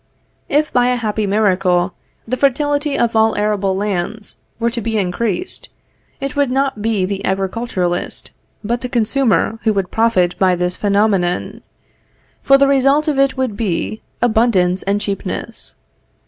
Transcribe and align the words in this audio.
If 0.49 0.73
by 0.73 0.87
a 0.87 0.95
happy 0.95 1.27
miracle 1.27 1.93
the 2.27 2.35
fertility 2.35 2.97
of 2.97 3.15
all 3.15 3.37
arable 3.37 3.75
lands 3.77 4.37
were 4.59 4.71
to 4.71 4.81
be 4.81 4.97
increased, 4.97 5.69
it 6.19 6.35
would 6.35 6.49
not 6.49 6.81
be 6.81 7.05
the 7.05 7.23
agriculturist, 7.23 8.31
but 8.63 8.81
the 8.81 8.89
consumer, 8.89 9.59
who 9.61 9.73
would 9.73 9.91
profit 9.91 10.39
by 10.39 10.55
this 10.55 10.75
phenomenon; 10.75 11.61
for 12.41 12.57
the 12.57 12.67
result 12.67 13.07
of 13.07 13.19
it 13.19 13.37
would 13.37 13.55
be, 13.55 14.01
abundance 14.23 14.81
and 14.81 14.99
cheapness. 14.99 15.75